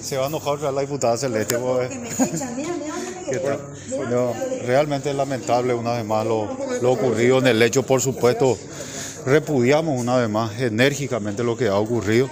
Se 0.00 0.16
va 0.16 0.24
a 0.24 0.28
enojar 0.28 0.60
la 0.60 0.80
diputada 0.80 1.16
Celeste. 1.16 1.56
No, 4.10 4.32
realmente 4.66 5.10
es 5.10 5.16
lamentable 5.16 5.74
una 5.74 5.92
vez 5.94 6.04
más 6.04 6.26
lo, 6.26 6.48
lo 6.80 6.92
ocurrido 6.92 7.38
en 7.38 7.46
el 7.46 7.62
hecho, 7.62 7.82
por 7.82 8.00
supuesto. 8.00 8.58
Repudiamos 9.26 9.98
una 9.98 10.16
vez 10.16 10.28
más 10.28 10.58
enérgicamente 10.60 11.44
lo 11.44 11.56
que 11.56 11.68
ha 11.68 11.76
ocurrido. 11.76 12.28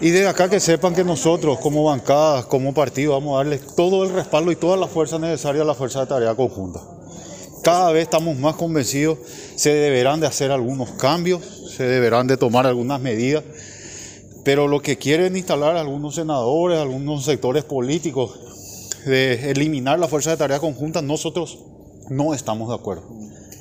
Y 0.00 0.10
de 0.10 0.28
acá 0.28 0.48
que 0.48 0.60
sepan 0.60 0.94
que 0.94 1.02
nosotros, 1.02 1.58
como 1.58 1.84
bancadas, 1.84 2.46
como 2.46 2.72
partido, 2.72 3.14
vamos 3.14 3.34
a 3.34 3.38
darles 3.38 3.60
todo 3.74 4.04
el 4.04 4.12
respaldo 4.12 4.52
y 4.52 4.56
toda 4.56 4.76
la 4.76 4.86
fuerza 4.86 5.18
necesaria 5.18 5.62
a 5.62 5.64
la 5.64 5.74
fuerza 5.74 6.00
de 6.00 6.06
tarea 6.06 6.34
conjunta. 6.36 6.80
Cada 7.64 7.90
vez 7.90 8.04
estamos 8.04 8.36
más 8.36 8.54
convencidos, 8.54 9.18
se 9.56 9.74
deberán 9.74 10.20
de 10.20 10.28
hacer 10.28 10.52
algunos 10.52 10.90
cambios, 10.92 11.42
se 11.76 11.82
deberán 11.82 12.28
de 12.28 12.36
tomar 12.36 12.64
algunas 12.66 13.00
medidas, 13.00 13.42
pero 14.48 14.66
lo 14.66 14.80
que 14.80 14.96
quieren 14.96 15.36
instalar 15.36 15.76
algunos 15.76 16.14
senadores, 16.14 16.78
algunos 16.78 17.22
sectores 17.22 17.64
políticos, 17.64 18.40
de 19.04 19.50
eliminar 19.50 19.98
la 19.98 20.08
fuerza 20.08 20.30
de 20.30 20.38
tarea 20.38 20.58
conjunta, 20.58 21.02
nosotros 21.02 21.58
no 22.08 22.32
estamos 22.32 22.70
de 22.70 22.74
acuerdo. 22.76 23.02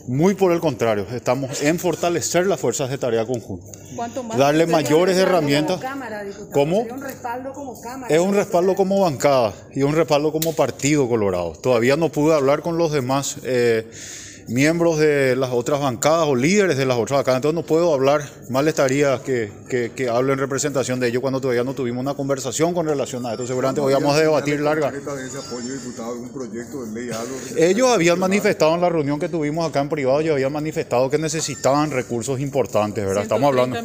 Muy 0.08 0.36
por 0.36 0.54
el 0.54 0.62
contrario, 0.62 1.06
estamos 1.12 1.62
en 1.62 1.78
fortalecer 1.78 2.48
las 2.48 2.62
fuerzas 2.62 2.90
de 2.90 2.98
tarea 2.98 3.26
conjunta. 3.26 3.68
Darle 4.38 4.66
mayores 4.66 5.18
herramientas. 5.18 5.82
¿Cómo? 6.54 6.80
un 6.80 7.02
respaldo 7.02 7.52
como 7.52 7.82
Cámara. 7.82 8.16
Es 8.16 8.22
un 8.22 8.34
respaldo 8.34 8.74
como 8.74 9.02
bancada 9.02 9.54
y 9.76 9.84
un 9.84 9.94
respaldo 9.94 10.32
como 10.32 10.54
Partido 10.54 11.10
Colorado. 11.10 11.52
Todavía 11.52 11.98
no 11.98 12.08
pude 12.14 12.34
hablar 12.34 12.62
con 12.62 12.78
los 12.78 12.94
demás. 12.94 13.40
Eh, 13.44 13.92
miembros 14.48 15.00
de 15.00 15.36
las 15.36 15.52
otras 15.52 15.80
bancadas 15.80 16.28
o 16.28 16.36
líderes 16.36 16.78
de 16.78 16.86
las 16.86 16.98
otras 16.98 17.20
bancadas. 17.20 17.40
Entonces 17.40 17.56
no 17.56 17.64
puedo 17.64 17.94
hablar, 17.94 18.22
mal 18.50 18.68
estaría 18.68 19.22
que, 19.24 19.52
que, 19.70 19.92
que 19.92 20.10
hable 20.10 20.34
en 20.34 20.40
representación 20.40 21.00
de 21.00 21.08
ellos 21.10 21.22
cuando 21.22 21.42
todavía 21.42 21.64
no 21.64 21.74
tuvimos 21.74 22.02
una 22.02 22.14
conversación 22.14 22.74
con 22.74 22.86
relación 22.86 23.26
a 23.26 23.32
esto. 23.32 23.46
Seguramente 23.46 23.82
hoy 23.82 23.94
vamos 23.94 24.16
a 24.16 24.20
debatir 24.20 24.60
larga. 24.60 24.92
Ellos 27.58 27.90
habían 27.90 28.20
manifestado 28.20 28.76
en 28.76 28.82
la 28.82 28.90
reunión 28.90 29.20
que 29.20 29.30
tuvimos 29.30 29.70
acá 29.70 29.82
en 29.82 29.90
privado, 29.90 30.20
ellos 30.22 30.34
habían 30.34 30.54
manifestado 30.54 31.10
que 31.10 31.18
necesitaban 31.18 31.92
recursos 31.92 32.40
importantes, 32.40 33.06
¿verdad? 33.06 33.24
Estamos 33.24 33.48
hablando 33.48 33.78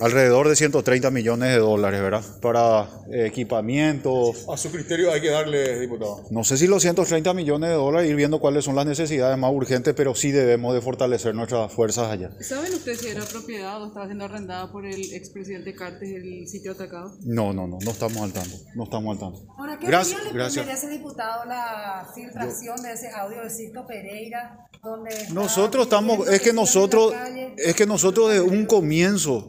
alrededor 0.00 0.48
de 0.48 0.56
130 0.56 1.10
millones 1.10 1.50
de 1.50 1.58
dólares, 1.58 2.00
¿verdad? 2.00 2.22
Para 2.40 2.88
equipamientos. 3.10 4.46
A 4.48 4.56
su 4.56 4.70
criterio 4.70 5.12
hay 5.12 5.20
que 5.20 5.30
darle, 5.30 5.80
diputado. 5.80 6.22
No 6.30 6.44
sé 6.44 6.56
si 6.56 6.66
los 6.66 6.82
130 6.82 7.32
millones 7.34 7.70
de 7.70 7.76
dólares, 7.76 8.10
ir 8.10 8.16
viendo 8.16 8.40
cuáles 8.40 8.64
son 8.64 8.74
las 8.74 8.86
necesidades 8.86 9.38
más 9.38 9.52
urgentes 9.52 9.83
pero 9.92 10.14
sí 10.14 10.30
debemos 10.30 10.72
de 10.72 10.80
fortalecer 10.80 11.34
nuestras 11.34 11.72
fuerzas 11.72 12.10
allá. 12.10 12.30
¿Saben 12.40 12.72
ustedes 12.72 13.00
si 13.00 13.08
era 13.08 13.24
propiedad 13.24 13.82
o 13.82 13.88
estaba 13.88 14.06
siendo 14.06 14.24
arrendada 14.24 14.72
por 14.72 14.86
el 14.86 15.12
expresidente 15.12 15.74
Cartes 15.74 16.08
el 16.08 16.48
sitio 16.48 16.72
atacado? 16.72 17.16
No, 17.24 17.52
no, 17.52 17.66
no, 17.66 17.78
no 17.84 17.90
estamos 17.90 18.16
al 18.18 18.32
tanto, 18.32 18.56
no 18.74 18.84
estamos 18.84 19.14
al 19.14 19.20
tanto. 19.20 19.52
Ahora, 19.58 19.78
¿qué 19.78 19.86
gracias, 19.86 20.24
le 20.24 20.32
gracias. 20.32 20.68
ese 20.68 20.88
diputado 20.88 21.44
la 21.44 22.08
filtración 22.14 22.80
de 22.82 22.92
ese 22.92 23.10
audio 23.10 23.42
de 23.42 23.50
Sisto 23.50 23.86
Pereira? 23.86 24.66
Donde 24.82 25.10
nosotros 25.32 25.84
estamos, 25.84 26.28
es 26.28 26.40
que 26.40 26.52
nosotros, 26.52 27.12
es 27.56 27.74
que 27.74 27.86
nosotros 27.86 28.30
desde 28.30 28.42
un 28.42 28.66
comienzo 28.66 29.48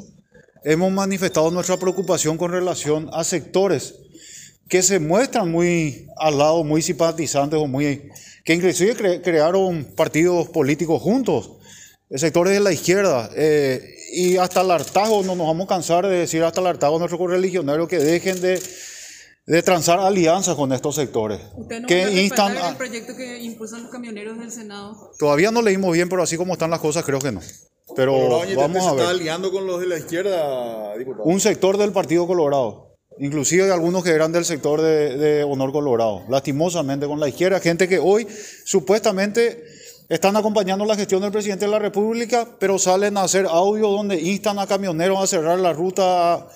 hemos 0.63 0.91
manifestado 0.91 1.51
nuestra 1.51 1.77
preocupación 1.77 2.37
con 2.37 2.51
relación 2.51 3.09
a 3.13 3.23
sectores 3.23 3.95
que 4.67 4.81
se 4.81 4.99
muestran 4.99 5.51
muy 5.51 6.07
al 6.17 6.37
lado, 6.37 6.63
muy 6.63 6.81
simpatizantes 6.81 7.59
o 7.59 7.67
muy 7.67 8.09
que 8.45 8.53
inclusive 8.53 9.21
crearon 9.21 9.83
partidos 9.95 10.47
políticos 10.49 11.01
juntos, 11.01 11.57
sectores 12.11 12.53
de 12.53 12.59
la 12.59 12.71
izquierda, 12.71 13.29
eh, 13.35 13.83
y 14.13 14.37
hasta 14.37 14.61
el 14.61 14.69
hartajo, 14.69 15.23
no 15.23 15.35
nos 15.35 15.47
vamos 15.47 15.65
a 15.65 15.69
cansar 15.69 16.07
de 16.07 16.19
decir 16.19 16.43
hasta 16.43 16.61
el 16.61 16.67
hartajo 16.67 16.95
a 16.95 16.99
nuestros 16.99 17.19
correligionarios 17.19 17.89
que 17.89 17.97
dejen 17.97 18.39
de, 18.39 18.61
de 19.47 19.63
transar 19.63 19.99
alianzas 19.99 20.55
con 20.55 20.71
estos 20.71 20.93
sectores. 20.93 21.41
¿Usted 21.57 21.81
no 21.81 21.87
que 21.87 22.21
instan 22.21 22.55
el 22.55 22.75
proyecto 22.75 23.15
que 23.15 23.39
impulsan 23.39 23.81
los 23.81 23.91
camioneros 23.91 24.37
del 24.37 24.51
Senado? 24.51 25.11
Todavía 25.17 25.49
no 25.49 25.63
leímos 25.63 25.91
bien, 25.91 26.07
pero 26.07 26.21
así 26.21 26.37
como 26.37 26.53
están 26.53 26.69
las 26.69 26.79
cosas, 26.79 27.03
creo 27.03 27.19
que 27.19 27.31
no. 27.31 27.41
Pero 27.95 28.41
vamos 28.55 28.85
a 28.85 28.91
ver. 28.91 29.01
está 29.01 29.09
aliando 29.09 29.51
con 29.51 29.65
los 29.65 29.79
de 29.79 29.87
la 29.87 29.97
izquierda, 29.97 30.95
diputado? 30.97 31.23
Un 31.23 31.39
sector 31.39 31.77
del 31.77 31.91
Partido 31.91 32.27
Colorado. 32.27 32.84
Inclusive 33.19 33.71
algunos 33.71 34.03
que 34.03 34.11
eran 34.11 34.31
del 34.31 34.43
sector 34.43 34.81
de, 34.81 35.43
Honor 35.43 35.71
Colorado, 35.71 36.23
lastimosamente 36.27 37.07
con 37.07 37.19
la 37.19 37.29
izquierda, 37.29 37.59
gente 37.59 37.87
que 37.87 37.97
hoy 37.97 38.27
supuestamente 38.65 39.63
están 40.09 40.35
acompañando 40.35 40.85
la 40.85 40.95
gestión 40.95 41.21
del 41.21 41.31
presidente 41.31 41.65
de 41.65 41.71
la 41.71 41.79
República, 41.79 42.47
pero 42.59 42.77
salen 42.77 43.17
a 43.17 43.23
hacer 43.23 43.45
audio 43.45 43.89
donde 43.89 44.19
instan 44.19 44.59
a 44.59 44.67
camioneros 44.67 45.21
a 45.21 45.27
cerrar 45.27 45.59
la 45.59 45.71
ruta, 45.71 46.47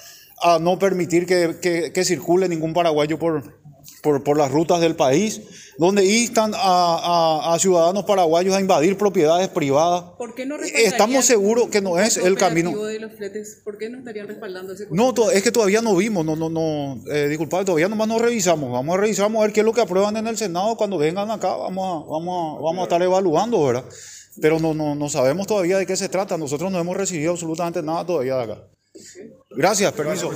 a, 0.42 0.60
no 0.60 0.78
permitir 0.78 1.26
que, 1.26 1.92
que 1.94 2.06
circule 2.06 2.50
ningún 2.50 2.74
paraguayo 2.74 3.18
por, 3.18 3.59
por, 4.02 4.24
por, 4.24 4.38
las 4.38 4.52
rutas 4.52 4.80
del 4.82 4.96
país, 4.96 5.42
donde 5.78 6.06
instan 6.06 6.54
a, 6.56 7.54
a, 7.54 7.60
ciudadanos 7.60 8.06
paraguayos 8.06 8.56
a 8.56 8.62
invadir 8.62 8.98
propiedades 8.98 9.48
privadas. 9.50 10.04
¿Por 10.18 10.36
qué 10.36 10.46
no 10.46 10.58
Estamos 10.58 11.26
seguros 11.26 11.70
que 11.70 11.82
no 11.82 12.00
es 12.00 12.18
el 12.18 12.36
camino. 12.36 12.72
De 12.86 13.00
los 13.00 13.14
fletes? 13.14 13.62
¿Por 13.64 13.78
qué 13.78 13.90
no 13.90 14.00
estarían 14.00 14.28
respaldando 14.28 14.74
ese 14.74 14.88
No, 14.92 15.14
es 15.32 15.44
que 15.44 15.52
todavía 15.52 15.82
no 15.82 15.96
vimos, 15.96 16.26
no, 16.26 16.36
no, 16.36 16.50
no, 16.50 17.02
eh, 17.12 17.28
disculpad, 17.28 17.66
todavía 17.66 17.90
nomás 17.90 18.08
no 18.08 18.20
revisamos. 18.20 18.72
Vamos 18.72 18.96
a 18.96 19.02
revisar, 19.02 19.26
vamos 19.26 19.42
a 19.42 19.46
ver 19.46 19.54
qué 19.54 19.62
es 19.62 19.66
lo 19.66 19.74
que 19.74 19.82
aprueban 19.82 20.16
en 20.18 20.28
el 20.28 20.38
Senado 20.38 20.76
cuando 20.76 20.98
vengan 20.98 21.30
acá, 21.32 21.56
vamos 21.56 21.86
a, 21.86 22.10
vamos 22.10 22.60
a, 22.60 22.62
vamos 22.62 22.80
a 22.80 22.84
estar 22.84 23.02
evaluando, 23.02 23.66
¿verdad? 23.66 23.86
Pero 24.42 24.60
no, 24.60 24.74
no, 24.74 24.96
no 24.96 25.10
sabemos 25.10 25.48
todavía 25.48 25.78
de 25.78 25.86
qué 25.86 25.96
se 25.96 26.10
trata. 26.10 26.38
Nosotros 26.38 26.72
no 26.72 26.80
hemos 26.80 26.96
recibido 26.96 27.32
absolutamente 27.32 27.84
nada 27.84 28.06
todavía 28.06 28.38
de 28.38 28.44
acá. 28.44 28.64
Gracias, 29.52 29.92
permiso. 29.94 30.32